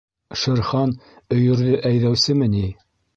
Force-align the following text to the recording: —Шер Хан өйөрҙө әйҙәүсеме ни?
—Шер 0.43 0.61
Хан 0.69 0.93
өйөрҙө 1.35 1.75
әйҙәүсеме 1.91 2.49
ни? 2.55 2.63